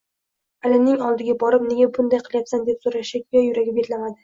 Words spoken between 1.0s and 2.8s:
oldiga borib, nega bunday qilyapsan,